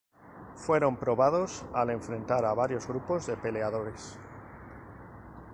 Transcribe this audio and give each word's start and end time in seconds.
Fueron 0.55 0.97
probados 0.97 1.63
al 1.75 1.91
enfrentar 1.91 2.43
a 2.43 2.55
varios 2.55 2.87
grupos 2.87 3.27
de 3.27 3.37
peleadores. 3.37 4.17